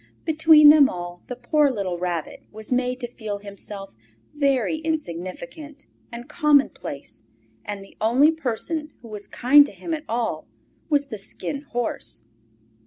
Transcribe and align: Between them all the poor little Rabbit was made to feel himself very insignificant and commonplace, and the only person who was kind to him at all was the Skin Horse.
Between 0.25 0.69
them 0.69 0.89
all 0.89 1.21
the 1.27 1.35
poor 1.35 1.69
little 1.69 1.99
Rabbit 1.99 2.41
was 2.51 2.71
made 2.71 2.99
to 3.01 3.07
feel 3.07 3.37
himself 3.37 3.93
very 4.33 4.79
insignificant 4.79 5.85
and 6.11 6.27
commonplace, 6.27 7.21
and 7.63 7.83
the 7.83 7.97
only 8.01 8.31
person 8.31 8.89
who 9.03 9.09
was 9.09 9.27
kind 9.27 9.63
to 9.67 9.71
him 9.71 9.93
at 9.93 10.05
all 10.09 10.47
was 10.89 11.09
the 11.09 11.19
Skin 11.19 11.61
Horse. 11.61 12.23